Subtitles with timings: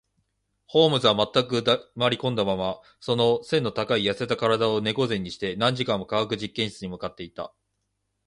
[0.65, 7.53] ホームズは全く黙りこんだまま、その脊の高い痩せた身体を猫脊にして、何時間も化学実験室に向っていた